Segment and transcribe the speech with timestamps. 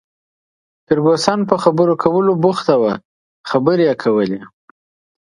[0.85, 2.93] فرګوسن په خبرو کولو بوخته وه،
[3.49, 4.39] خبرې یې کولې.